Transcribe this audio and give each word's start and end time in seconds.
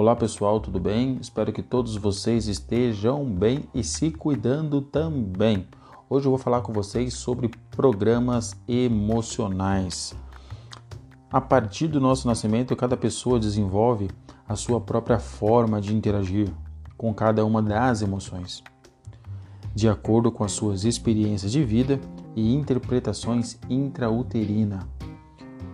Olá 0.00 0.14
pessoal, 0.14 0.60
tudo 0.60 0.78
bem? 0.78 1.18
Espero 1.20 1.52
que 1.52 1.60
todos 1.60 1.96
vocês 1.96 2.46
estejam 2.46 3.24
bem 3.24 3.64
e 3.74 3.82
se 3.82 4.12
cuidando 4.12 4.80
também. 4.80 5.66
Hoje 6.08 6.24
eu 6.24 6.30
vou 6.30 6.38
falar 6.38 6.60
com 6.60 6.72
vocês 6.72 7.14
sobre 7.14 7.50
programas 7.72 8.54
emocionais. 8.68 10.14
A 11.28 11.40
partir 11.40 11.88
do 11.88 12.00
nosso 12.00 12.28
nascimento, 12.28 12.76
cada 12.76 12.96
pessoa 12.96 13.40
desenvolve 13.40 14.08
a 14.48 14.54
sua 14.54 14.80
própria 14.80 15.18
forma 15.18 15.80
de 15.80 15.92
interagir 15.92 16.48
com 16.96 17.12
cada 17.12 17.44
uma 17.44 17.60
das 17.60 18.00
emoções, 18.00 18.62
de 19.74 19.88
acordo 19.88 20.30
com 20.30 20.44
as 20.44 20.52
suas 20.52 20.84
experiências 20.84 21.50
de 21.50 21.64
vida 21.64 22.00
e 22.36 22.54
interpretações 22.54 23.58
intrauterina. 23.68 24.88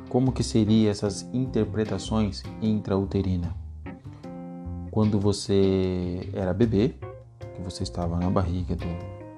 Como 0.09 0.33
que 0.33 0.43
seriam 0.43 0.91
essas 0.91 1.29
interpretações 1.35 2.43
intrauterina? 2.63 3.64
Quando 4.95 5.19
você 5.19 6.31
era 6.35 6.55
bebê, 6.55 6.95
que 7.57 7.61
você 7.63 7.83
estava 7.83 8.17
na 8.17 8.31
barriga 8.31 8.77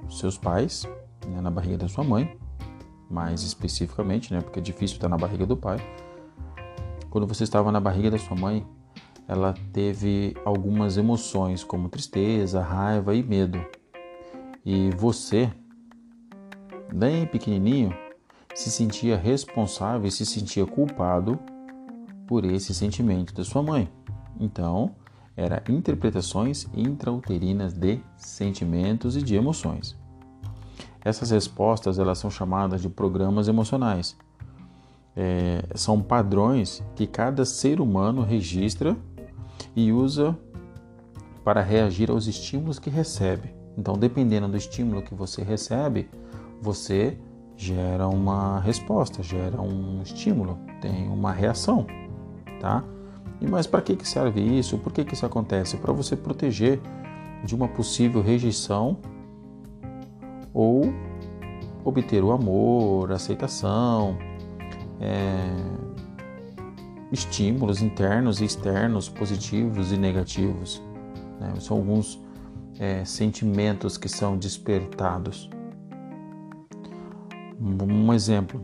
dos 0.02 0.18
seus 0.18 0.36
pais, 0.36 0.86
né, 1.26 1.40
na 1.40 1.50
barriga 1.50 1.78
da 1.78 1.88
sua 1.88 2.04
mãe, 2.04 2.36
mais 3.10 3.40
especificamente, 3.42 4.34
né, 4.34 4.42
porque 4.42 4.58
é 4.58 4.62
difícil 4.62 4.96
estar 4.96 5.08
na 5.08 5.16
barriga 5.16 5.46
do 5.46 5.56
pai. 5.56 5.78
Quando 7.08 7.26
você 7.26 7.42
estava 7.42 7.72
na 7.72 7.80
barriga 7.80 8.10
da 8.10 8.18
sua 8.18 8.36
mãe, 8.36 8.66
ela 9.26 9.54
teve 9.72 10.36
algumas 10.44 10.98
emoções 10.98 11.64
como 11.64 11.88
tristeza, 11.88 12.60
raiva 12.60 13.14
e 13.14 13.22
medo. 13.22 13.58
E 14.62 14.90
você, 14.90 15.50
bem 16.92 17.26
pequenininho, 17.26 17.96
se 18.54 18.70
sentia 18.70 19.16
responsável 19.16 20.06
e 20.06 20.12
se 20.12 20.26
sentia 20.26 20.66
culpado 20.66 21.38
por 22.26 22.44
esse 22.44 22.74
sentimento 22.74 23.32
da 23.32 23.42
sua 23.42 23.62
mãe. 23.62 23.90
Então, 24.38 24.94
era 25.36 25.62
interpretações 25.68 26.66
intrauterinas 26.74 27.74
de 27.74 28.00
sentimentos 28.16 29.16
e 29.16 29.22
de 29.22 29.34
emoções. 29.34 29.96
Essas 31.04 31.30
respostas 31.30 31.98
elas 31.98 32.18
são 32.18 32.30
chamadas 32.30 32.80
de 32.82 32.88
programas 32.88 33.46
emocionais. 33.46 34.16
É, 35.14 35.62
são 35.74 36.02
padrões 36.02 36.82
que 36.94 37.06
cada 37.06 37.44
ser 37.44 37.80
humano 37.80 38.22
registra 38.22 38.96
e 39.74 39.92
usa 39.92 40.36
para 41.44 41.62
reagir 41.62 42.10
aos 42.10 42.26
estímulos 42.26 42.78
que 42.78 42.90
recebe. 42.90 43.54
Então, 43.78 43.94
dependendo 43.94 44.48
do 44.48 44.56
estímulo 44.56 45.02
que 45.02 45.14
você 45.14 45.42
recebe, 45.42 46.08
você 46.60 47.16
gera 47.56 48.08
uma 48.08 48.58
resposta, 48.60 49.22
gera 49.22 49.60
um 49.60 50.02
estímulo, 50.02 50.58
tem 50.80 51.08
uma 51.08 51.32
reação, 51.32 51.86
tá? 52.60 52.82
E 53.40 53.46
mas 53.46 53.66
para 53.66 53.82
que, 53.82 53.96
que 53.96 54.08
serve 54.08 54.40
isso? 54.40 54.78
Por 54.78 54.92
que, 54.92 55.04
que 55.04 55.14
isso 55.14 55.26
acontece? 55.26 55.76
Para 55.76 55.92
você 55.92 56.16
proteger 56.16 56.80
de 57.44 57.54
uma 57.54 57.68
possível 57.68 58.22
rejeição 58.22 58.98
ou 60.52 60.92
obter 61.84 62.24
o 62.24 62.32
amor, 62.32 63.12
aceitação, 63.12 64.16
é, 65.00 65.36
estímulos 67.12 67.82
internos 67.82 68.40
e 68.40 68.44
externos, 68.44 69.08
positivos 69.08 69.92
e 69.92 69.96
negativos. 69.96 70.82
Né? 71.38 71.54
São 71.60 71.76
alguns 71.76 72.20
é, 72.78 73.04
sentimentos 73.04 73.96
que 73.96 74.08
são 74.08 74.36
despertados. 74.36 75.48
Um 77.60 78.12
exemplo: 78.12 78.60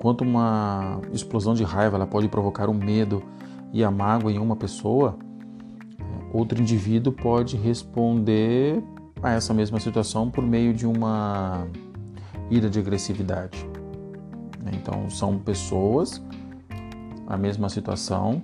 Enquanto 0.00 0.22
uma 0.22 0.98
explosão 1.12 1.52
de 1.52 1.62
raiva 1.62 1.98
ela 1.98 2.06
pode 2.06 2.26
provocar 2.26 2.70
o 2.70 2.72
um 2.72 2.74
medo 2.74 3.22
e 3.70 3.84
a 3.84 3.90
mágoa 3.90 4.32
em 4.32 4.38
uma 4.38 4.56
pessoa, 4.56 5.18
é, 5.98 6.04
outro 6.32 6.58
indivíduo 6.58 7.12
pode 7.12 7.54
responder 7.58 8.82
a 9.22 9.32
essa 9.32 9.52
mesma 9.52 9.78
situação 9.78 10.30
por 10.30 10.42
meio 10.42 10.72
de 10.72 10.86
uma 10.86 11.66
ira 12.50 12.70
de 12.70 12.78
agressividade. 12.78 13.62
Né? 14.62 14.70
Então, 14.72 15.10
são 15.10 15.38
pessoas, 15.38 16.22
a 17.26 17.36
mesma 17.36 17.68
situação, 17.68 18.42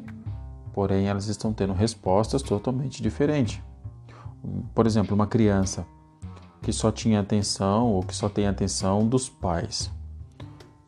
porém 0.75 1.09
elas 1.09 1.27
estão 1.27 1.55
tendo 1.55 1.73
respostas 1.73 2.43
totalmente 2.43 3.03
diferentes. 3.03 3.63
Por 4.75 4.87
exemplo, 4.87 5.15
uma 5.15 5.27
criança 5.27 5.87
que 6.61 6.71
só 6.71 6.93
tinha 6.93 7.21
atenção 7.21 7.93
ou 7.93 8.03
que 8.03 8.15
só 8.15 8.29
tem 8.29 8.47
atenção 8.47 9.09
dos 9.09 9.27
pais. 9.27 9.96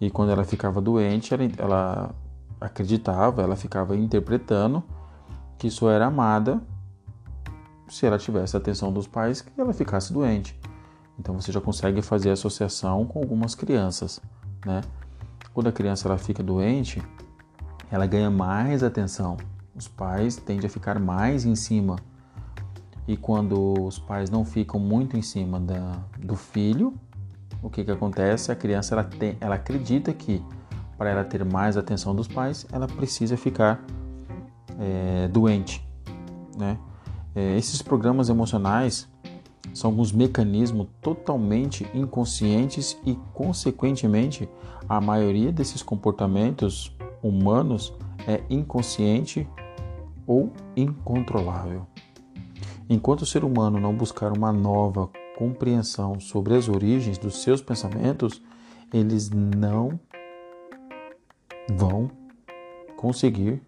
E 0.01 0.11
quando 0.11 0.31
ela 0.31 0.45
ficava 0.45 0.81
doente, 0.81 1.35
ela, 1.35 1.45
ela 1.59 2.15
acreditava, 2.61 3.43
ela 3.43 3.57
ficava 3.57 3.97
interpretando 3.97 4.83
que 5.59 5.71
só 5.71 5.91
era 5.91 6.07
amada 6.07 6.61
se 7.89 8.07
ela 8.07 8.19
tivesse 8.19 8.57
a 8.57 8.61
atenção 8.61 8.93
dos 8.93 9.07
pais 9.07 9.41
que 9.41 9.61
ela 9.61 9.73
ficasse 9.73 10.13
doente. 10.13 10.59
Então 11.19 11.35
você 11.35 11.51
já 11.51 11.61
consegue 11.61 12.01
fazer 12.01 12.31
associação 12.31 13.05
com 13.05 13.19
algumas 13.19 13.55
crianças, 13.55 14.21
né? 14.65 14.83
Quando 15.53 15.67
a 15.67 15.73
criança 15.73 16.07
ela 16.07 16.17
fica 16.17 16.43
doente, 16.43 17.03
ela 17.91 18.07
ganha 18.07 18.31
mais 18.31 18.85
atenção. 18.85 19.37
Os 19.75 19.89
pais 19.89 20.37
tendem 20.37 20.67
a 20.67 20.71
ficar 20.71 20.99
mais 21.01 21.45
em 21.45 21.57
cima. 21.57 21.97
E 23.07 23.17
quando 23.17 23.75
os 23.85 23.99
pais 23.99 24.31
não 24.31 24.45
ficam 24.45 24.79
muito 24.79 25.17
em 25.17 25.23
cima 25.23 25.59
da, 25.59 25.99
do 26.19 26.37
filho, 26.37 26.95
o 27.63 27.69
que, 27.69 27.85
que 27.85 27.91
acontece? 27.91 28.53
A 28.53 28.57
criança 28.57 28.95
ela, 28.95 29.05
tem, 29.05 29.37
ela 29.41 29.57
acredita 29.57 30.13
que 30.13 30.43
para 30.97 31.11
ela 31.11 31.25
ter 31.25 31.45
mais 31.45 31.77
atenção 31.77 32.15
dos 32.15 32.27
pais, 32.27 32.67
ela 32.73 32.87
precisa 32.87 33.37
ficar 33.37 33.85
é, 34.79 35.29
doente. 35.29 35.87
Né? 36.57 36.77
É, 37.35 37.57
esses 37.57 37.81
programas 37.81 38.29
emocionais 38.29 39.09
são 39.73 39.91
alguns 39.91 40.11
mecanismos 40.11 40.89
totalmente 41.01 41.89
inconscientes 41.95 42.99
e, 43.05 43.15
consequentemente, 43.33 44.49
a 44.89 45.01
maioria 45.01 45.53
desses 45.53 45.83
comportamentos 45.83 46.97
humanos 47.23 47.95
é 48.27 48.43
inconsciente 48.51 49.49
ou 50.27 50.53
incontrolável. 50.77 51.87
Enquanto 52.91 53.23
o 53.23 53.27
ser 53.27 53.45
humano 53.45 53.79
não 53.79 53.95
buscar 53.95 54.33
uma 54.37 54.53
nova 54.53 55.11
compreensão 55.39 56.19
sobre 56.19 56.57
as 56.57 56.69
origens 56.69 57.17
dos 57.17 57.43
seus 57.43 57.63
pensamentos, 57.63 58.43
eles 58.93 59.31
não 59.31 60.01
vão 61.77 62.11
conseguir 62.97 63.63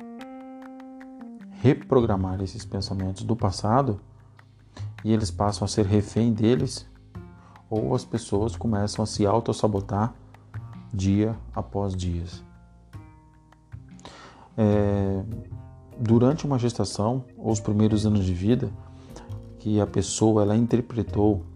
reprogramar 1.63 2.43
esses 2.43 2.65
pensamentos 2.65 3.23
do 3.23 3.37
passado 3.37 4.01
e 5.05 5.13
eles 5.13 5.31
passam 5.31 5.65
a 5.65 5.69
ser 5.69 5.87
refém 5.87 6.33
deles, 6.33 6.91
ou 7.71 7.95
as 7.95 8.05
pessoas 8.05 8.57
começam 8.57 9.05
a 9.05 9.07
se 9.07 9.25
auto-sabotar 9.25 10.13
dia 10.93 11.39
após 11.55 11.95
dia. 11.95 12.25
É, 14.59 15.23
durante 16.01 16.45
uma 16.45 16.59
gestação, 16.59 17.25
ou 17.39 17.53
os 17.53 17.61
primeiros 17.61 18.05
anos 18.05 18.25
de 18.25 18.35
vida, 18.35 18.73
que 19.61 19.81
a 19.81 19.87
pessoa 19.87 20.43
ela 20.43 20.57
interpretou 20.57 21.47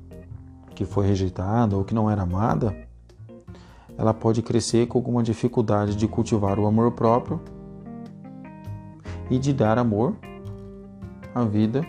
que 0.74 0.84
foi 0.84 1.06
rejeitada 1.06 1.76
ou 1.76 1.84
que 1.84 1.94
não 1.94 2.10
era 2.10 2.22
amada, 2.22 2.76
ela 3.96 4.12
pode 4.12 4.42
crescer 4.42 4.86
com 4.86 4.98
alguma 4.98 5.22
dificuldade 5.22 5.94
de 5.96 6.08
cultivar 6.08 6.58
o 6.58 6.66
amor 6.66 6.92
próprio 6.92 7.40
e 9.30 9.38
de 9.38 9.52
dar 9.52 9.78
amor 9.78 10.14
à 11.34 11.44
vida 11.44 11.82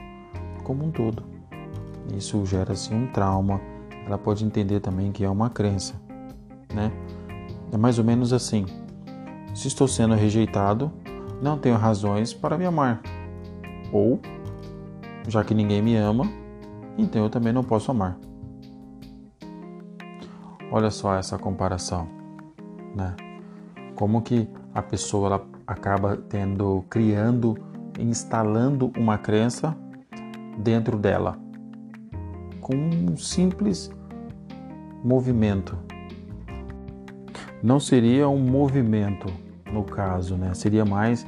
como 0.63 0.85
um 0.85 0.91
todo. 0.91 1.23
Isso 2.15 2.45
gera 2.45 2.73
assim 2.73 2.93
um 2.95 3.07
trauma. 3.07 3.59
Ela 4.05 4.17
pode 4.17 4.45
entender 4.45 4.79
também 4.79 5.11
que 5.11 5.23
é 5.23 5.29
uma 5.29 5.49
crença, 5.49 5.95
né? 6.73 6.91
É 7.71 7.77
mais 7.77 7.97
ou 7.97 8.05
menos 8.05 8.31
assim: 8.31 8.65
se 9.53 9.67
estou 9.67 9.87
sendo 9.87 10.13
rejeitado, 10.13 10.91
não 11.41 11.57
tenho 11.57 11.75
razões 11.75 12.33
para 12.33 12.57
me 12.57 12.65
amar. 12.65 13.01
Ou, 13.91 14.19
já 15.27 15.43
que 15.43 15.55
ninguém 15.55 15.81
me 15.81 15.95
ama, 15.95 16.29
então 16.97 17.23
eu 17.23 17.29
também 17.29 17.51
não 17.51 17.63
posso 17.63 17.89
amar. 17.89 18.17
Olha 20.75 20.91
só 20.91 21.15
essa 21.15 21.37
comparação, 21.37 22.05
né? 22.93 23.15
Como 23.95 24.21
que 24.21 24.45
a 24.73 24.81
pessoa 24.81 25.27
ela 25.27 25.47
acaba 25.65 26.17
tendo, 26.17 26.83
criando, 26.89 27.57
instalando 27.97 28.91
uma 28.97 29.17
crença 29.17 29.73
dentro 30.57 30.97
dela 30.97 31.37
com 32.59 32.75
um 32.75 33.15
simples 33.15 33.89
movimento. 35.01 35.77
Não 37.63 37.79
seria 37.79 38.27
um 38.27 38.39
movimento 38.39 39.27
no 39.71 39.81
caso, 39.81 40.35
né? 40.35 40.53
Seria 40.53 40.83
mais 40.83 41.25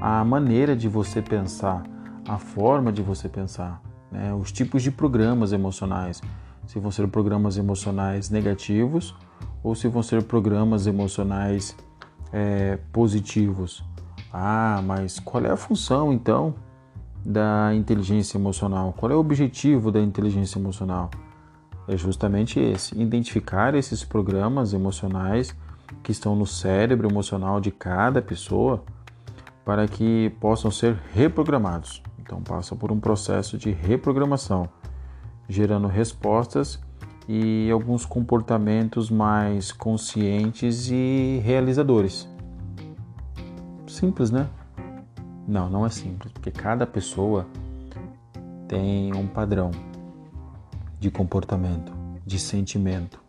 a 0.00 0.24
maneira 0.24 0.74
de 0.74 0.88
você 0.88 1.20
pensar, 1.20 1.82
a 2.26 2.38
forma 2.38 2.90
de 2.90 3.02
você 3.02 3.28
pensar, 3.28 3.78
né? 4.10 4.32
os 4.32 4.50
tipos 4.50 4.82
de 4.82 4.90
programas 4.90 5.52
emocionais 5.52 6.22
se 6.66 6.78
vão 6.78 6.90
ser 6.90 7.06
programas 7.08 7.56
emocionais 7.56 8.30
negativos 8.30 9.14
ou 9.62 9.74
se 9.74 9.88
vão 9.88 10.02
ser 10.02 10.22
programas 10.24 10.86
emocionais 10.86 11.76
é, 12.32 12.78
positivos. 12.92 13.84
Ah, 14.32 14.82
mas 14.84 15.18
qual 15.18 15.44
é 15.44 15.50
a 15.50 15.56
função 15.56 16.12
então 16.12 16.54
da 17.24 17.74
inteligência 17.74 18.36
emocional? 18.36 18.94
Qual 18.96 19.10
é 19.10 19.14
o 19.14 19.18
objetivo 19.18 19.90
da 19.90 20.00
inteligência 20.00 20.58
emocional? 20.58 21.10
É 21.88 21.96
justamente 21.96 22.58
esse: 22.58 23.00
identificar 23.00 23.74
esses 23.74 24.04
programas 24.04 24.72
emocionais 24.72 25.54
que 26.02 26.12
estão 26.12 26.34
no 26.34 26.46
cérebro 26.46 27.08
emocional 27.08 27.60
de 27.60 27.70
cada 27.70 28.20
pessoa 28.20 28.84
para 29.64 29.86
que 29.88 30.30
possam 30.40 30.70
ser 30.70 30.98
reprogramados. 31.12 32.02
Então, 32.20 32.40
passa 32.40 32.74
por 32.74 32.90
um 32.90 32.98
processo 32.98 33.56
de 33.56 33.70
reprogramação, 33.70 34.68
gerando 35.48 35.86
respostas 35.86 36.78
e 37.28 37.70
alguns 37.70 38.04
comportamentos 38.04 39.10
mais 39.10 39.72
conscientes 39.72 40.88
e 40.90 41.40
realizadores. 41.44 42.28
Simples, 43.86 44.30
né? 44.30 44.48
Não, 45.46 45.70
não 45.70 45.86
é 45.86 45.88
simples, 45.88 46.32
porque 46.32 46.50
cada 46.50 46.86
pessoa 46.86 47.46
tem 48.68 49.14
um 49.14 49.26
padrão 49.26 49.70
de 50.98 51.10
comportamento, 51.10 51.92
de 52.24 52.38
sentimento, 52.38 53.20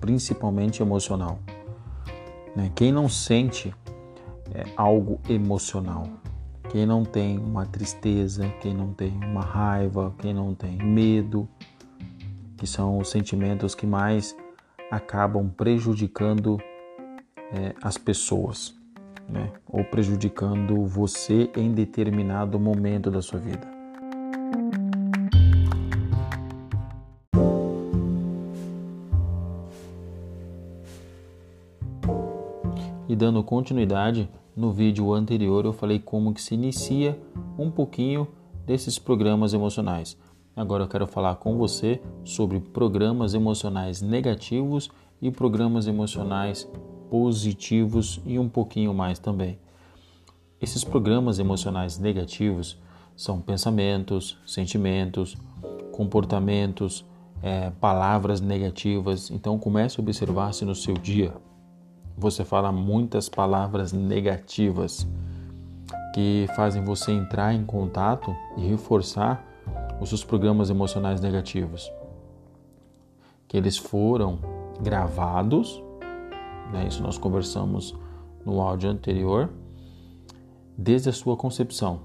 principalmente 0.00 0.82
emocional. 0.82 1.38
Né? 2.56 2.70
Quem 2.74 2.90
não 2.90 3.08
sente 3.08 3.74
é, 4.54 4.64
algo 4.76 5.20
emocional, 5.28 6.08
quem 6.74 6.84
não 6.84 7.04
tem 7.04 7.38
uma 7.38 7.64
tristeza, 7.64 8.52
quem 8.60 8.74
não 8.74 8.92
tem 8.92 9.12
uma 9.12 9.42
raiva, 9.42 10.12
quem 10.18 10.34
não 10.34 10.56
tem 10.56 10.76
medo, 10.76 11.48
que 12.56 12.66
são 12.66 12.98
os 12.98 13.10
sentimentos 13.10 13.76
que 13.76 13.86
mais 13.86 14.36
acabam 14.90 15.48
prejudicando 15.48 16.60
é, 17.52 17.76
as 17.80 17.96
pessoas, 17.96 18.74
né? 19.28 19.52
ou 19.68 19.84
prejudicando 19.84 20.84
você 20.84 21.48
em 21.56 21.70
determinado 21.70 22.58
momento 22.58 23.08
da 23.08 23.22
sua 23.22 23.38
vida. 23.38 23.68
Continuidade, 33.44 34.28
no 34.56 34.72
vídeo 34.72 35.12
anterior 35.12 35.64
eu 35.64 35.72
falei 35.72 35.98
como 35.98 36.32
que 36.34 36.42
se 36.42 36.54
inicia 36.54 37.18
um 37.58 37.70
pouquinho 37.70 38.26
desses 38.66 38.98
programas 38.98 39.52
emocionais. 39.52 40.16
Agora 40.56 40.84
eu 40.84 40.88
quero 40.88 41.06
falar 41.06 41.36
com 41.36 41.56
você 41.58 42.00
sobre 42.24 42.60
programas 42.60 43.34
emocionais 43.34 44.00
negativos 44.00 44.90
e 45.20 45.30
programas 45.30 45.86
emocionais 45.86 46.68
positivos 47.10 48.20
e 48.24 48.38
um 48.38 48.48
pouquinho 48.48 48.94
mais 48.94 49.18
também. 49.18 49.58
Esses 50.60 50.84
programas 50.84 51.38
emocionais 51.38 51.98
negativos 51.98 52.78
são 53.16 53.40
pensamentos, 53.40 54.38
sentimentos, 54.46 55.36
comportamentos, 55.92 57.04
é, 57.42 57.70
palavras 57.80 58.40
negativas. 58.40 59.30
Então 59.30 59.58
comece 59.58 60.00
a 60.00 60.02
observar 60.02 60.52
se 60.54 60.64
no 60.64 60.74
seu 60.74 60.94
dia 60.94 61.32
você 62.16 62.44
fala 62.44 62.70
muitas 62.70 63.28
palavras 63.28 63.92
negativas 63.92 65.06
que 66.14 66.46
fazem 66.54 66.84
você 66.84 67.10
entrar 67.10 67.52
em 67.52 67.64
contato 67.64 68.34
e 68.56 68.66
reforçar 68.66 69.44
os 70.00 70.08
seus 70.08 70.24
programas 70.24 70.70
emocionais 70.70 71.20
negativos. 71.20 71.90
Que 73.48 73.56
eles 73.56 73.76
foram 73.76 74.38
gravados, 74.80 75.82
né, 76.72 76.86
isso 76.86 77.02
nós 77.02 77.18
conversamos 77.18 77.96
no 78.44 78.60
áudio 78.60 78.90
anterior, 78.90 79.50
desde 80.76 81.08
a 81.08 81.12
sua 81.12 81.36
concepção, 81.36 82.02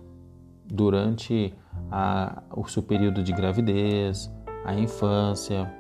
durante 0.65 1.53
a, 1.91 2.43
o 2.55 2.67
seu 2.67 2.81
período 2.81 3.23
de 3.23 3.31
gravidez, 3.31 4.31
a 4.65 4.73
infância, 4.73 5.71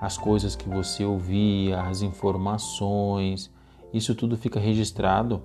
as 0.00 0.16
coisas 0.18 0.54
que 0.54 0.68
você 0.68 1.04
ouvia, 1.04 1.82
as 1.82 2.02
informações, 2.02 3.50
isso 3.92 4.14
tudo 4.14 4.36
fica 4.36 4.60
registrado 4.60 5.42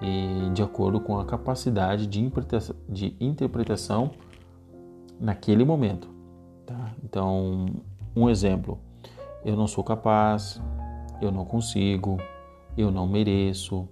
e 0.00 0.50
de 0.50 0.62
acordo 0.62 1.00
com 1.00 1.18
a 1.18 1.24
capacidade 1.24 2.06
de 2.06 3.16
interpretação, 3.20 4.10
naquele 5.20 5.64
momento. 5.64 6.08
Tá? 6.66 6.92
Então, 7.04 7.66
um 8.14 8.28
exemplo: 8.28 8.78
eu 9.44 9.56
não 9.56 9.66
sou 9.66 9.84
capaz, 9.84 10.60
eu 11.20 11.30
não 11.30 11.44
consigo, 11.44 12.18
eu 12.76 12.90
não 12.90 13.06
mereço. 13.06 13.88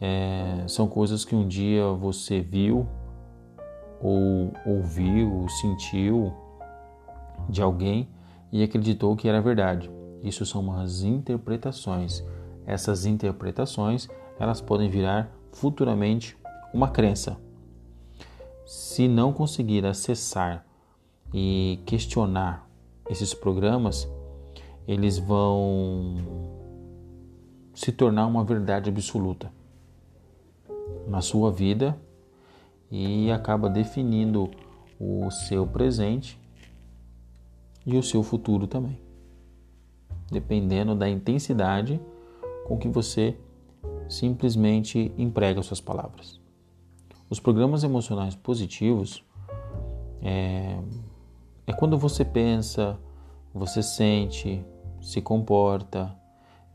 É, 0.00 0.64
são 0.66 0.86
coisas 0.88 1.24
que 1.24 1.34
um 1.34 1.46
dia 1.46 1.86
você 1.92 2.40
viu 2.40 2.86
ou 4.02 4.52
ouviu, 4.66 5.46
sentiu 5.48 6.34
de 7.48 7.62
alguém 7.62 8.08
e 8.52 8.62
acreditou 8.62 9.16
que 9.16 9.28
era 9.28 9.40
verdade. 9.40 9.90
Isso 10.22 10.44
são 10.44 10.60
umas 10.60 11.02
interpretações. 11.02 12.24
Essas 12.66 13.06
interpretações 13.06 14.08
elas 14.38 14.60
podem 14.60 14.90
virar 14.90 15.30
futuramente 15.52 16.36
uma 16.74 16.88
crença. 16.88 17.38
Se 18.66 19.06
não 19.06 19.32
conseguir 19.32 19.86
acessar 19.86 20.66
e 21.32 21.78
questionar 21.86 22.68
esses 23.08 23.32
programas, 23.32 24.08
eles 24.86 25.18
vão 25.18 26.16
se 27.72 27.92
tornar 27.92 28.26
uma 28.26 28.44
verdade 28.44 28.90
absoluta 28.90 29.52
na 31.06 31.20
sua 31.20 31.52
vida 31.52 31.96
e 32.90 33.30
acaba 33.30 33.68
definindo 33.70 34.50
o 34.98 35.30
seu 35.30 35.66
presente 35.66 36.40
e 37.84 37.96
o 37.96 38.02
seu 38.02 38.22
futuro 38.22 38.66
também, 38.66 38.98
dependendo 40.30 40.94
da 40.94 41.08
intensidade 41.08 42.00
com 42.66 42.76
que 42.76 42.88
você 42.88 43.38
simplesmente 44.08 45.12
emprega 45.16 45.62
suas 45.62 45.80
palavras. 45.80 46.40
Os 47.30 47.38
programas 47.38 47.84
emocionais 47.84 48.34
positivos 48.34 49.24
é, 50.20 50.76
é 51.64 51.72
quando 51.72 51.96
você 51.96 52.24
pensa, 52.24 52.98
você 53.54 53.82
sente, 53.82 54.64
se 55.00 55.22
comporta, 55.22 56.12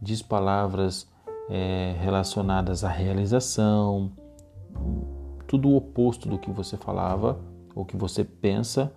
diz 0.01 0.21
palavras 0.21 1.09
é, 1.49 1.95
relacionadas 1.99 2.85
à 2.85 2.89
realização, 2.89 4.13
tudo 5.45 5.67
o 5.67 5.75
oposto 5.75 6.29
do 6.29 6.39
que 6.39 6.49
você 6.49 6.77
falava 6.77 7.37
ou 7.75 7.83
que 7.83 7.97
você 7.97 8.23
pensa 8.23 8.93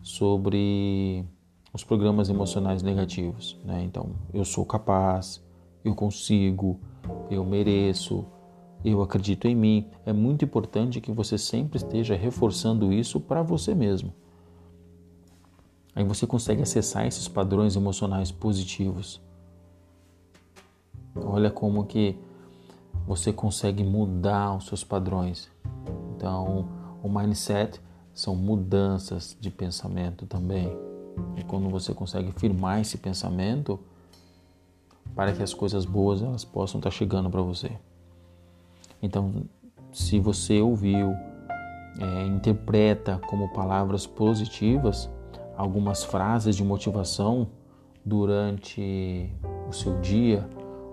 sobre 0.00 1.24
os 1.72 1.82
programas 1.82 2.28
emocionais 2.28 2.84
negativos. 2.84 3.58
Né? 3.64 3.82
Então, 3.82 4.10
eu 4.32 4.44
sou 4.44 4.64
capaz, 4.64 5.44
eu 5.88 5.94
consigo, 5.94 6.80
eu 7.30 7.44
mereço, 7.44 8.24
eu 8.84 9.00
acredito 9.02 9.46
em 9.46 9.54
mim. 9.54 9.88
É 10.04 10.12
muito 10.12 10.44
importante 10.44 11.00
que 11.00 11.12
você 11.12 11.38
sempre 11.38 11.76
esteja 11.76 12.14
reforçando 12.14 12.92
isso 12.92 13.20
para 13.20 13.42
você 13.42 13.74
mesmo. 13.74 14.12
Aí 15.94 16.04
você 16.04 16.26
consegue 16.26 16.62
acessar 16.62 17.06
esses 17.06 17.26
padrões 17.26 17.76
emocionais 17.76 18.30
positivos. 18.30 19.20
Olha 21.14 21.50
como 21.50 21.86
que 21.86 22.18
você 23.06 23.32
consegue 23.32 23.82
mudar 23.82 24.56
os 24.56 24.66
seus 24.66 24.84
padrões. 24.84 25.48
Então, 26.14 26.68
o 27.02 27.08
mindset 27.08 27.80
são 28.12 28.34
mudanças 28.34 29.36
de 29.40 29.50
pensamento 29.50 30.26
também. 30.26 30.70
E 31.36 31.44
quando 31.44 31.70
você 31.70 31.94
consegue 31.94 32.32
firmar 32.32 32.80
esse 32.80 32.98
pensamento 32.98 33.80
para 35.14 35.32
que 35.32 35.42
as 35.42 35.54
coisas 35.54 35.84
boas 35.84 36.22
elas 36.22 36.44
possam 36.44 36.78
estar 36.78 36.90
chegando 36.90 37.30
para 37.30 37.42
você. 37.42 37.70
Então, 39.02 39.44
se 39.92 40.18
você 40.18 40.60
ouviu, 40.60 41.14
é, 41.98 42.26
interpreta 42.26 43.18
como 43.26 43.52
palavras 43.52 44.06
positivas 44.06 45.08
algumas 45.56 46.04
frases 46.04 46.54
de 46.54 46.62
motivação 46.62 47.48
durante 48.04 49.30
o 49.68 49.72
seu 49.72 49.98
dia, 50.00 50.46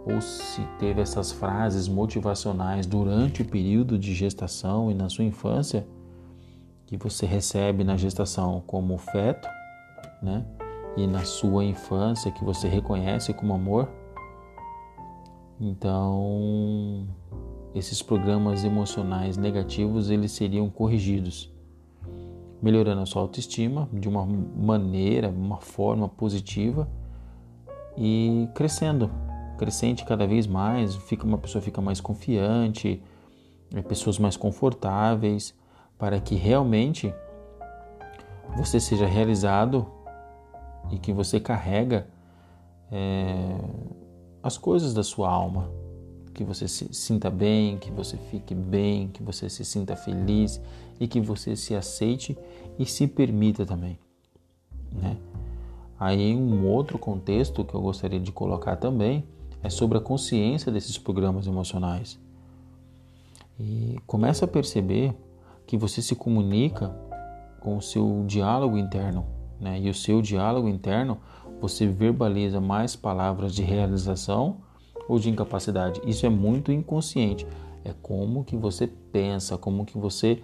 ou 0.06 0.20
se 0.22 0.62
teve 0.80 1.02
essas 1.02 1.32
frases 1.32 1.88
motivacionais 1.88 2.86
durante 2.86 3.42
o 3.42 3.46
período 3.46 3.98
de 3.98 4.14
gestação 4.14 4.90
e 4.90 4.94
na 4.94 5.10
sua 5.10 5.24
infância, 5.24 5.86
que 6.86 6.98
você 6.98 7.26
recebe 7.26 7.84
na 7.84 7.98
gestação 7.98 8.64
como 8.66 8.98
feto, 8.98 9.48
né? 10.22 10.46
E 10.96 11.08
na 11.08 11.24
sua 11.26 11.64
infância 11.64 12.32
que 12.32 12.44
você 12.44 12.68
reconhece 12.68 13.34
como 13.34 13.54
amor. 13.54 13.90
Então, 15.60 17.08
esses 17.74 18.02
programas 18.02 18.64
emocionais 18.64 19.38
negativos 19.38 20.10
eles 20.10 20.32
seriam 20.32 20.70
corrigidos, 20.70 21.52
melhorando 22.62 23.02
a 23.02 23.06
sua 23.06 23.22
autoestima 23.22 23.90
de 23.92 24.08
uma 24.08 24.26
maneira, 24.26 25.30
uma 25.30 25.58
forma 25.58 26.08
positiva 26.08 26.88
e 27.98 28.48
crescendo, 28.54 29.10
crescente 29.58 30.06
cada 30.06 30.26
vez 30.26 30.48
mais, 30.48 30.96
fica 30.96 31.26
uma 31.26 31.38
pessoa 31.38 31.62
fica 31.62 31.82
mais 31.82 32.02
confiante, 32.02 33.02
é, 33.74 33.82
pessoas 33.82 34.20
mais 34.20 34.38
confortáveis, 34.38 35.56
para 35.98 36.20
que 36.20 36.36
realmente 36.36 37.14
você 38.56 38.80
seja 38.80 39.06
realizado 39.06 39.88
e 40.92 41.00
que 41.00 41.14
você 41.14 41.40
carrega 41.40 42.08
é, 42.92 43.56
as 44.44 44.58
coisas 44.58 44.94
da 44.94 45.04
sua 45.04 45.30
alma, 45.30 45.72
que 46.34 46.44
você 46.44 46.68
se 46.68 46.94
sinta 46.94 47.30
bem, 47.30 47.78
que 47.78 47.90
você 47.90 48.18
fique 48.18 48.54
bem, 48.54 49.08
que 49.08 49.24
você 49.24 49.50
se 49.50 49.64
sinta 49.64 49.96
feliz 49.96 50.60
e 51.00 51.08
que 51.08 51.22
você 51.22 51.56
se 51.56 51.74
aceite 51.74 52.38
e 52.78 52.86
se 52.86 53.08
permita 53.08 53.66
também, 53.66 53.98
né? 54.92 55.18
Aí 56.00 56.36
um 56.36 56.68
outro 56.68 57.00
contexto 57.00 57.64
que 57.64 57.74
eu 57.74 57.82
gostaria 57.82 58.20
de 58.20 58.32
colocar 58.32 58.76
também 58.76 59.24
é 59.62 59.70
sobre 59.70 59.98
a 59.98 60.02
consciência 60.02 60.72
desses 60.72 60.98
programas 60.98 61.48
emocionais. 61.48 62.20
E 63.58 63.98
começa 64.06 64.44
a 64.44 64.48
perceber 64.48 65.16
que 65.66 65.78
você 65.78 66.02
se 66.02 66.16
comunica 66.16 66.94
com 67.62 67.78
o 67.78 67.82
seu 67.82 68.26
diálogo 68.28 68.78
interno, 68.78 69.26
né? 69.62 69.80
E 69.80 69.90
o 69.90 69.94
seu 69.94 70.22
diálogo 70.22 70.68
interno, 70.68 71.20
você 71.64 71.88
verbaliza 71.88 72.60
mais 72.60 72.94
palavras 72.94 73.56
de 73.56 73.64
realização 73.64 74.58
ou 75.08 75.18
de 75.18 75.30
incapacidade. 75.30 76.02
Isso 76.06 76.26
é 76.26 76.30
muito 76.30 76.74
inconsciente. 76.74 77.48
É 77.86 77.94
como 78.02 78.44
que 78.44 78.58
você 78.58 78.86
pensa, 78.86 79.58
como 79.58 79.86
que 79.86 79.98
você 79.98 80.44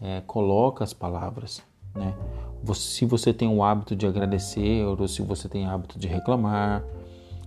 é, 0.00 0.22
coloca 0.22 0.82
as 0.82 0.94
palavras, 0.94 1.62
né? 1.94 2.14
se 2.74 3.04
você 3.04 3.30
tem 3.30 3.46
o 3.46 3.62
hábito 3.62 3.94
de 3.94 4.06
agradecer 4.06 4.86
ou 4.86 5.06
se 5.06 5.20
você 5.20 5.50
tem 5.50 5.66
o 5.66 5.70
hábito 5.70 5.98
de 5.98 6.08
reclamar, 6.08 6.82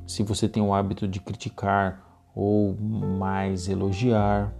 se 0.05 0.21
você 0.21 0.47
tem 0.47 0.61
o 0.61 0.71
hábito 0.71 1.07
de 1.07 1.19
criticar 1.19 2.29
ou 2.35 2.77
mais 2.79 3.67
elogiar 3.67 4.53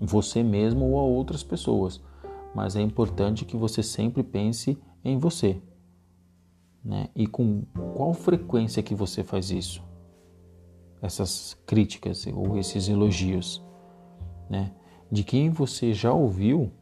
você 0.00 0.42
mesmo 0.42 0.86
ou 0.86 0.98
a 0.98 1.02
outras 1.02 1.44
pessoas. 1.44 2.00
Mas 2.52 2.74
é 2.74 2.80
importante 2.80 3.44
que 3.44 3.56
você 3.56 3.80
sempre 3.80 4.24
pense 4.24 4.76
em 5.04 5.16
você. 5.16 5.62
Né? 6.84 7.08
E 7.14 7.26
com 7.26 7.62
qual 7.94 8.14
frequência 8.14 8.82
que 8.82 8.94
você 8.94 9.22
faz 9.22 9.50
isso? 9.50 9.82
Essas 11.02 11.56
críticas 11.66 12.26
ou 12.26 12.58
esses 12.58 12.88
elogios. 12.88 13.62
Né? 14.48 14.72
De 15.10 15.22
quem 15.22 15.50
você 15.50 15.92
já 15.92 16.12
ouviu 16.12 16.72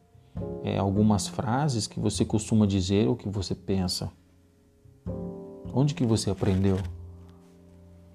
é, 0.63 0.77
algumas 0.77 1.27
frases 1.27 1.87
que 1.87 1.99
você 1.99 2.23
costuma 2.25 2.65
dizer 2.65 3.07
ou 3.07 3.15
que 3.15 3.29
você 3.29 3.55
pensa. 3.55 4.11
Onde 5.73 5.93
que 5.93 6.05
você 6.05 6.29
aprendeu? 6.29 6.77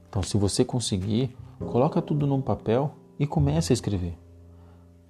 Então, 0.09 0.23
se 0.23 0.37
você 0.37 0.65
conseguir, 0.65 1.35
coloca 1.59 2.03
tudo 2.03 2.27
num 2.27 2.41
papel 2.41 2.95
e 3.19 3.27
comece 3.27 3.73
a 3.73 3.75
escrever. 3.75 4.19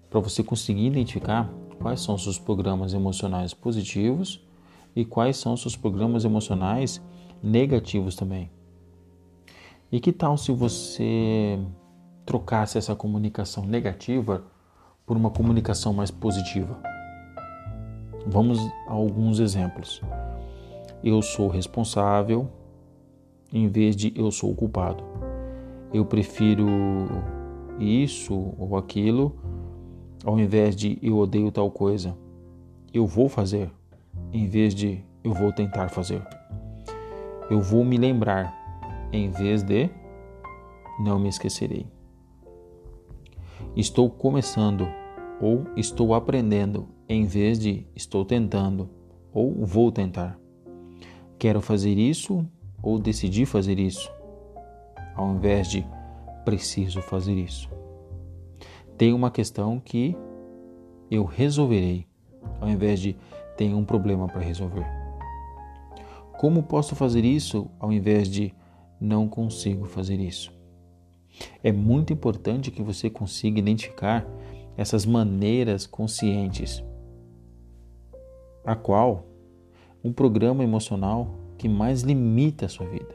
Para 0.08 0.20
você 0.20 0.42
conseguir 0.42 0.86
identificar 0.86 1.50
quais 1.80 2.00
são 2.00 2.16
seus 2.16 2.38
programas 2.38 2.94
emocionais 2.94 3.54
positivos 3.54 4.46
e 4.94 5.04
quais 5.04 5.36
são 5.36 5.56
seus 5.56 5.76
programas 5.76 6.24
emocionais 6.24 7.02
negativos 7.42 8.14
também. 8.14 8.50
E 9.90 10.00
que 10.00 10.12
tal 10.12 10.36
se 10.38 10.52
você 10.52 11.58
trocasse 12.24 12.78
essa 12.78 12.94
comunicação 12.94 13.66
negativa 13.66 14.44
por 15.04 15.16
uma 15.16 15.30
comunicação 15.30 15.92
mais 15.92 16.10
positiva? 16.10 16.80
Vamos 18.26 18.58
a 18.86 18.92
alguns 18.92 19.38
exemplos. 19.40 20.00
Eu 21.02 21.20
sou 21.20 21.48
responsável 21.48 22.48
em 23.52 23.68
vez 23.68 23.96
de 23.96 24.12
eu 24.16 24.30
sou 24.30 24.52
o 24.52 24.54
culpado. 24.54 25.04
Eu 25.92 26.04
prefiro 26.04 26.66
isso 27.78 28.54
ou 28.56 28.76
aquilo 28.76 29.36
ao 30.24 30.38
invés 30.38 30.76
de 30.76 30.98
eu 31.02 31.18
odeio 31.18 31.50
tal 31.50 31.70
coisa. 31.70 32.16
Eu 32.94 33.06
vou 33.06 33.28
fazer 33.28 33.70
em 34.32 34.46
vez 34.46 34.74
de 34.74 35.04
eu 35.22 35.32
vou 35.32 35.52
tentar 35.52 35.88
fazer. 35.88 36.22
Eu 37.50 37.60
vou 37.60 37.84
me 37.84 37.96
lembrar 37.98 38.52
em 39.12 39.30
vez 39.30 39.62
de 39.62 39.90
não 40.98 41.18
me 41.18 41.28
esquecerei. 41.28 41.86
Estou 43.76 44.10
começando 44.10 44.86
ou 45.40 45.64
estou 45.76 46.14
aprendendo 46.14 46.88
em 47.08 47.24
vez 47.24 47.58
de 47.58 47.86
estou 47.94 48.24
tentando 48.24 48.88
ou 49.32 49.64
vou 49.64 49.90
tentar. 49.90 50.38
Quero 51.38 51.60
fazer 51.60 51.98
isso 51.98 52.46
ou 52.82 52.98
decidi 52.98 53.44
fazer 53.44 53.78
isso, 53.78 54.10
ao 55.14 55.34
invés 55.34 55.68
de 55.68 55.86
preciso 56.44 57.00
fazer 57.00 57.34
isso. 57.34 57.68
Tem 58.96 59.12
uma 59.12 59.30
questão 59.30 59.80
que 59.80 60.16
eu 61.10 61.24
resolverei, 61.24 62.06
ao 62.60 62.68
invés 62.68 63.00
de 63.00 63.16
tenho 63.62 63.78
um 63.78 63.84
problema 63.84 64.26
para 64.26 64.40
resolver. 64.40 64.84
Como 66.36 66.64
posso 66.64 66.96
fazer 66.96 67.24
isso 67.24 67.70
ao 67.78 67.92
invés 67.92 68.28
de 68.28 68.52
não 69.00 69.28
consigo 69.28 69.84
fazer 69.84 70.18
isso? 70.18 70.52
É 71.62 71.70
muito 71.70 72.12
importante 72.12 72.72
que 72.72 72.82
você 72.82 73.08
consiga 73.08 73.60
identificar 73.60 74.26
essas 74.76 75.06
maneiras 75.06 75.86
conscientes, 75.86 76.82
a 78.64 78.74
qual 78.74 79.26
um 80.02 80.12
programa 80.12 80.64
emocional 80.64 81.28
que 81.56 81.68
mais 81.68 82.02
limita 82.02 82.66
a 82.66 82.68
sua 82.68 82.86
vida. 82.86 83.14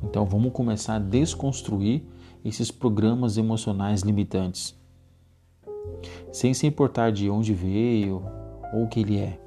Então 0.00 0.24
vamos 0.24 0.52
começar 0.52 0.94
a 0.94 1.00
desconstruir 1.00 2.04
esses 2.44 2.70
programas 2.70 3.36
emocionais 3.36 4.02
limitantes, 4.02 4.78
sem 6.30 6.54
se 6.54 6.68
importar 6.68 7.10
de 7.10 7.28
onde 7.28 7.52
veio 7.52 8.45
ou 8.72 8.84
o 8.84 8.88
que 8.88 9.00
ele 9.00 9.18
é. 9.18 9.40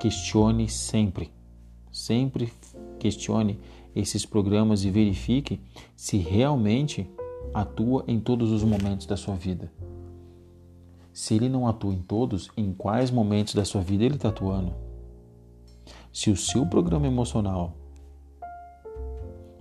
Questione 0.00 0.68
sempre, 0.68 1.32
sempre 1.92 2.52
questione 2.98 3.60
esses 3.94 4.26
programas 4.26 4.84
e 4.84 4.90
verifique 4.90 5.60
se 5.94 6.16
realmente 6.16 7.08
atua 7.52 8.04
em 8.08 8.18
todos 8.18 8.50
os 8.50 8.64
momentos 8.64 9.06
da 9.06 9.16
sua 9.16 9.36
vida. 9.36 9.70
Se 11.12 11.34
ele 11.34 11.48
não 11.48 11.68
atua 11.68 11.94
em 11.94 12.02
todos, 12.02 12.50
em 12.56 12.72
quais 12.72 13.10
momentos 13.10 13.54
da 13.54 13.64
sua 13.64 13.80
vida 13.80 14.04
ele 14.04 14.16
está 14.16 14.30
atuando? 14.30 14.74
Se 16.12 16.30
o 16.30 16.36
seu 16.36 16.66
programa 16.66 17.06
emocional 17.06 17.76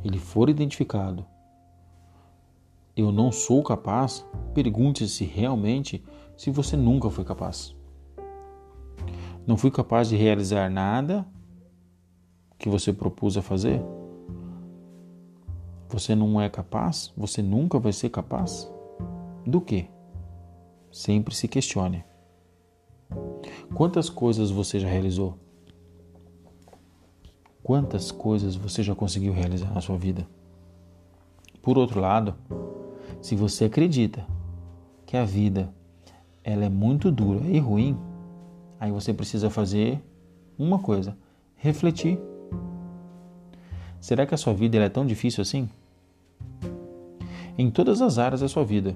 ele 0.04 0.18
for 0.18 0.50
identificado, 0.50 1.25
eu 2.96 3.12
não 3.12 3.32
sou 3.32 3.62
capaz, 3.63 4.25
pergunte-se 4.54 5.24
realmente 5.25 6.04
se 6.36 6.52
você 6.52 6.75
nunca 6.75 7.10
foi 7.10 7.24
capaz. 7.24 7.75
Não 9.45 9.57
fui 9.57 9.69
capaz 9.69 10.07
de 10.07 10.15
realizar 10.15 10.69
nada 10.69 11.25
que 12.57 12.69
você 12.69 12.93
propôs 12.93 13.35
a 13.35 13.41
fazer? 13.41 13.81
Você 15.89 16.15
não 16.15 16.39
é 16.39 16.50
capaz? 16.50 17.12
Você 17.17 17.41
nunca 17.41 17.77
vai 17.77 17.91
ser 17.91 18.09
capaz? 18.09 18.71
Do 19.45 19.59
que? 19.59 19.88
Sempre 20.91 21.35
se 21.35 21.47
questione. 21.47 22.05
Quantas 23.75 24.09
coisas 24.09 24.50
você 24.50 24.79
já 24.79 24.88
realizou? 24.88 25.38
Quantas 27.62 28.12
coisas 28.12 28.55
você 28.55 28.81
já 28.81 28.95
conseguiu 28.95 29.33
realizar 29.33 29.73
na 29.73 29.81
sua 29.81 29.97
vida? 29.97 30.25
Por 31.62 31.77
outro 31.77 32.00
lado, 32.00 32.35
se 33.21 33.35
você 33.35 33.65
acredita 33.65 34.25
que 35.05 35.17
a 35.17 35.25
vida 35.25 35.73
ela 36.43 36.65
é 36.65 36.69
muito 36.69 37.12
dura 37.12 37.45
e 37.45 37.59
ruim, 37.59 37.97
aí 38.84 38.92
você 38.92 39.13
precisa 39.13 39.50
fazer 39.50 40.02
uma 40.58 40.80
coisa: 40.80 41.18
refletir. 41.56 42.20
Será 44.00 44.25
que 44.25 44.36
a 44.36 44.38
sua 44.38 44.54
vida 44.54 44.78
é 44.78 44.90
tão 44.90 45.06
difícil 45.06 45.42
assim? 45.42 45.70
em 47.58 47.70
todas 47.70 48.02
as 48.02 48.18
áreas 48.18 48.42
da 48.42 48.48
sua 48.48 48.63
vida, 48.63 48.96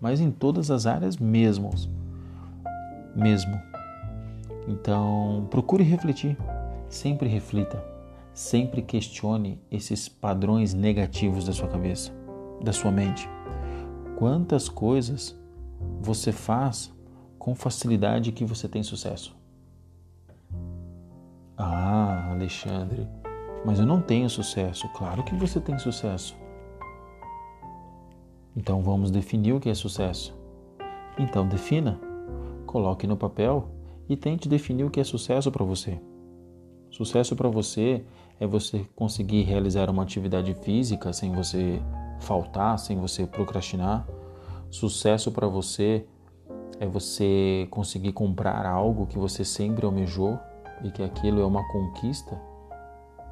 mas 0.00 0.20
em 0.20 0.30
todas 0.30 0.70
as 0.70 0.86
áreas 0.86 1.16
mesmo. 1.16 1.70
Mesmo. 3.14 3.60
Então, 4.68 5.46
procure 5.50 5.82
refletir. 5.82 6.36
Sempre 6.88 7.28
reflita. 7.28 7.82
Sempre 8.32 8.82
questione 8.82 9.60
esses 9.70 10.08
padrões 10.08 10.72
negativos 10.72 11.44
da 11.44 11.52
sua 11.52 11.66
cabeça, 11.66 12.12
da 12.62 12.72
sua 12.72 12.92
mente. 12.92 13.28
Quantas 14.16 14.68
coisas 14.68 15.36
você 16.00 16.30
faz 16.30 16.92
com 17.40 17.54
facilidade 17.54 18.32
que 18.32 18.44
você 18.44 18.68
tem 18.68 18.82
sucesso? 18.82 19.34
Ah, 21.56 22.28
Alexandre, 22.32 23.08
mas 23.64 23.80
eu 23.80 23.86
não 23.86 24.00
tenho 24.00 24.28
sucesso. 24.28 24.86
Claro 24.90 25.24
que 25.24 25.34
você 25.34 25.58
tem 25.58 25.78
sucesso. 25.78 26.36
Então 28.54 28.82
vamos 28.82 29.10
definir 29.10 29.54
o 29.54 29.58
que 29.58 29.70
é 29.70 29.74
sucesso. 29.74 30.38
Então 31.18 31.48
defina, 31.48 31.98
coloque 32.66 33.06
no 33.06 33.16
papel 33.16 33.70
e 34.06 34.16
tente 34.16 34.46
definir 34.46 34.84
o 34.84 34.90
que 34.90 35.00
é 35.00 35.04
sucesso 35.04 35.50
para 35.50 35.64
você. 35.64 35.98
Sucesso 36.90 37.34
para 37.34 37.48
você 37.48 38.04
é 38.38 38.46
você 38.46 38.84
conseguir 38.94 39.42
realizar 39.42 39.88
uma 39.88 40.02
atividade 40.02 40.52
física 40.54 41.10
sem 41.12 41.32
você 41.32 41.80
faltar, 42.18 42.78
sem 42.78 42.98
você 42.98 43.26
procrastinar. 43.26 44.06
Sucesso 44.70 45.32
para 45.32 45.48
você 45.48 46.06
é 46.80 46.86
você 46.86 47.68
conseguir 47.70 48.14
comprar 48.14 48.64
algo 48.64 49.06
que 49.06 49.18
você 49.18 49.44
sempre 49.44 49.84
almejou 49.84 50.38
e 50.82 50.90
que 50.90 51.02
aquilo 51.02 51.42
é 51.42 51.44
uma 51.44 51.62
conquista. 51.68 52.40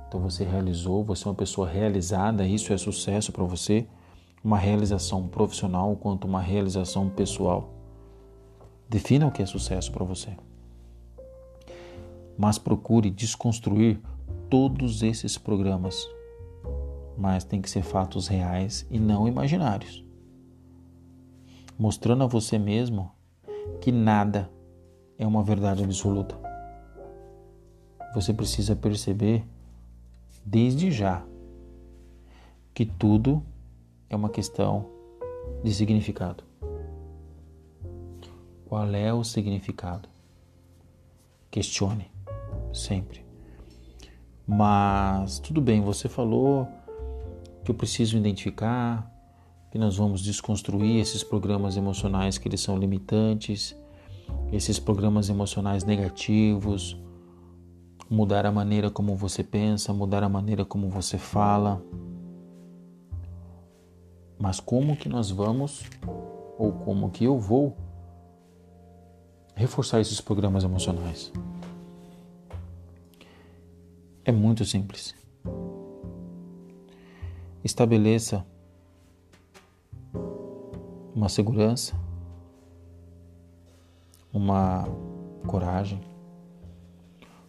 Então 0.06 0.20
você 0.20 0.44
realizou, 0.44 1.02
você 1.02 1.26
é 1.26 1.30
uma 1.30 1.34
pessoa 1.34 1.66
realizada, 1.66 2.46
isso 2.46 2.74
é 2.74 2.76
sucesso 2.76 3.32
para 3.32 3.44
você, 3.44 3.86
uma 4.44 4.58
realização 4.58 5.26
profissional 5.26 5.96
quanto 5.96 6.26
uma 6.26 6.42
realização 6.42 7.08
pessoal. 7.08 7.72
Defina 8.86 9.26
o 9.26 9.32
que 9.32 9.42
é 9.42 9.46
sucesso 9.46 9.90
para 9.92 10.04
você. 10.04 10.36
Mas 12.36 12.58
procure 12.58 13.08
desconstruir 13.10 13.98
todos 14.50 15.02
esses 15.02 15.38
programas. 15.38 16.06
Mas 17.16 17.44
tem 17.44 17.62
que 17.62 17.70
ser 17.70 17.82
fatos 17.82 18.28
reais 18.28 18.86
e 18.90 18.98
não 18.98 19.26
imaginários. 19.26 20.04
Mostrando 21.78 22.24
a 22.24 22.26
você 22.26 22.58
mesmo 22.58 23.16
que 23.80 23.92
nada 23.92 24.50
é 25.18 25.26
uma 25.26 25.42
verdade 25.42 25.82
absoluta. 25.82 26.38
Você 28.14 28.32
precisa 28.32 28.74
perceber 28.74 29.44
desde 30.44 30.90
já 30.90 31.24
que 32.72 32.86
tudo 32.86 33.42
é 34.08 34.16
uma 34.16 34.28
questão 34.28 34.86
de 35.62 35.72
significado. 35.74 36.44
Qual 38.64 38.86
é 38.94 39.12
o 39.12 39.24
significado? 39.24 40.08
Questione 41.50 42.10
sempre. 42.72 43.24
Mas 44.46 45.38
tudo 45.38 45.60
bem, 45.60 45.82
você 45.82 46.08
falou 46.08 46.66
que 47.64 47.70
eu 47.70 47.74
preciso 47.74 48.16
identificar, 48.16 49.10
que 49.70 49.78
nós 49.78 49.96
vamos 49.96 50.22
desconstruir 50.22 51.00
esses 51.00 51.22
programas 51.22 51.76
emocionais 51.76 52.38
que 52.38 52.48
eles 52.48 52.60
são 52.60 52.78
limitantes, 52.78 53.76
esses 54.50 54.78
programas 54.78 55.28
emocionais 55.28 55.84
negativos, 55.84 57.00
mudar 58.08 58.46
a 58.46 58.52
maneira 58.52 58.90
como 58.90 59.14
você 59.14 59.44
pensa, 59.44 59.92
mudar 59.92 60.22
a 60.22 60.28
maneira 60.28 60.64
como 60.64 60.88
você 60.88 61.18
fala. 61.18 61.82
Mas 64.38 64.60
como 64.60 64.96
que 64.96 65.08
nós 65.08 65.30
vamos 65.30 65.84
ou 66.58 66.72
como 66.72 67.10
que 67.10 67.24
eu 67.24 67.38
vou 67.38 67.76
reforçar 69.54 70.00
esses 70.00 70.20
programas 70.20 70.64
emocionais? 70.64 71.32
É 74.24 74.32
muito 74.32 74.64
simples. 74.64 75.14
Estabeleça 77.64 78.46
uma 81.18 81.28
segurança, 81.28 81.96
uma 84.32 84.84
coragem. 85.48 86.00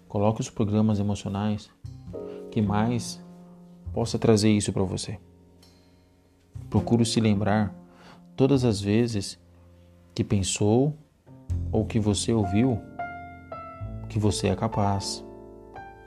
Coloque 0.07 0.41
os 0.41 0.49
programas 0.49 0.99
emocionais 0.99 1.69
que 2.49 2.63
mais 2.63 3.23
possa 3.93 4.17
trazer 4.17 4.49
isso 4.49 4.73
para 4.73 4.81
você. 4.81 5.19
Procure 6.67 7.05
se 7.05 7.19
lembrar 7.19 7.75
todas 8.35 8.65
as 8.65 8.81
vezes 8.81 9.39
que 10.15 10.23
pensou 10.23 10.95
ou 11.71 11.85
que 11.85 11.99
você 11.99 12.33
ouviu 12.33 12.81
que 14.09 14.17
você 14.17 14.47
é 14.47 14.55
capaz, 14.55 15.23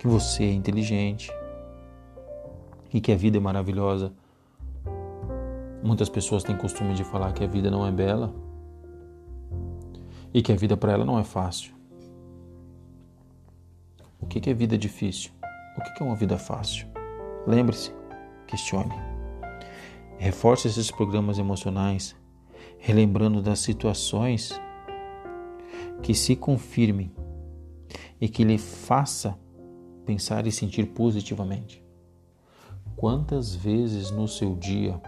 que 0.00 0.09
você 0.09 0.42
é 0.42 0.52
inteligente 0.52 1.31
e 2.92 3.00
que 3.00 3.12
a 3.12 3.16
vida 3.16 3.37
é 3.37 3.40
maravilhosa. 3.40 4.12
Muitas 5.83 6.09
pessoas 6.09 6.45
têm 6.45 6.57
costume 6.57 6.95
de 6.95 7.03
falar 7.03 7.33
que 7.33 7.43
a 7.43 7.47
vida 7.47 7.71
não 7.71 7.85
é 7.85 7.91
bela 7.91 8.33
e 10.33 10.40
que 10.40 10.53
a 10.53 10.57
vida 10.57 10.77
para 10.77 10.92
ela 10.92 11.05
não 11.05 11.18
é 11.18 11.25
fácil. 11.25 11.75
O 14.21 14.27
que 14.27 14.49
é 14.49 14.55
vida 14.55 14.79
difícil? 14.79 15.33
O 15.77 15.83
que 15.83 16.03
é 16.03 16.07
uma 16.07 16.14
vida 16.14 16.38
fácil? 16.38 16.87
Lembre-se, 17.47 17.92
questione. 18.47 18.95
Reforce 20.18 20.68
esses 20.68 20.88
programas 20.88 21.38
emocionais, 21.38 22.14
relembrando 22.79 23.42
das 23.42 23.59
situações 23.59 24.53
que 26.01 26.14
se 26.14 26.37
confirmem 26.37 27.12
e 28.21 28.29
que 28.29 28.45
lhe 28.45 28.59
faça 28.59 29.37
pensar 30.07 30.47
e 30.47 30.53
sentir 30.53 30.87
positivamente. 30.87 31.83
Quantas 32.95 33.53
vezes 33.53 34.12
no 34.12 34.29
seu 34.29 34.55
dia 34.55 35.01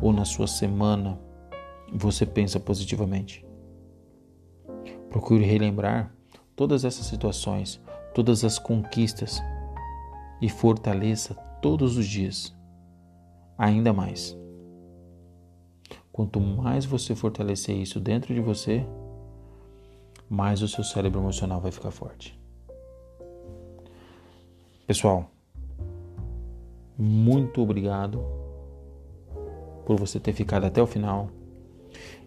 ou 0.00 0.12
na 0.12 0.24
sua 0.24 0.46
semana 0.46 1.18
você 1.92 2.24
pensa 2.24 2.58
positivamente? 2.60 3.44
Procure 5.08 5.44
relembrar 5.44 6.14
todas 6.54 6.84
essas 6.84 7.06
situações, 7.06 7.80
todas 8.14 8.44
as 8.44 8.58
conquistas 8.58 9.42
e 10.40 10.48
fortaleça 10.48 11.34
todos 11.60 11.96
os 11.96 12.06
dias, 12.06 12.56
ainda 13.58 13.92
mais. 13.92 14.36
Quanto 16.12 16.40
mais 16.40 16.84
você 16.84 17.14
fortalecer 17.14 17.76
isso 17.76 18.00
dentro 18.00 18.34
de 18.34 18.40
você, 18.40 18.86
mais 20.28 20.62
o 20.62 20.68
seu 20.68 20.84
cérebro 20.84 21.20
emocional 21.20 21.60
vai 21.60 21.72
ficar 21.72 21.90
forte. 21.90 22.38
Pessoal, 24.86 25.30
muito 26.98 27.62
obrigado 27.62 28.39
por 29.90 29.98
você 29.98 30.20
ter 30.20 30.32
ficado 30.32 30.64
até 30.66 30.80
o 30.80 30.86
final. 30.86 31.28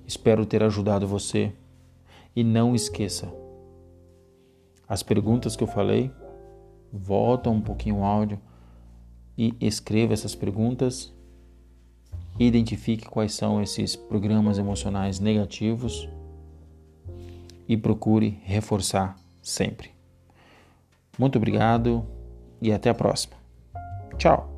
Espero 0.05 0.45
ter 0.45 0.61
ajudado 0.61 1.07
você. 1.07 1.53
E 2.35 2.43
não 2.43 2.75
esqueça, 2.75 3.33
as 4.85 5.01
perguntas 5.01 5.55
que 5.55 5.63
eu 5.63 5.67
falei, 5.67 6.11
volta 6.91 7.49
um 7.49 7.61
pouquinho 7.61 7.99
o 7.99 8.03
áudio 8.03 8.37
e 9.37 9.55
escreva 9.61 10.11
essas 10.11 10.35
perguntas. 10.35 11.13
Identifique 12.37 13.05
quais 13.05 13.33
são 13.33 13.61
esses 13.61 13.95
programas 13.95 14.57
emocionais 14.57 15.21
negativos 15.21 16.09
e 17.65 17.77
procure 17.77 18.41
reforçar 18.43 19.15
sempre. 19.41 19.91
Muito 21.17 21.37
obrigado 21.37 22.05
e 22.61 22.73
até 22.73 22.89
a 22.89 22.93
próxima. 22.93 23.37
Tchau! 24.17 24.52